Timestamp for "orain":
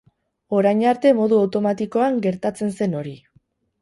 0.59-0.79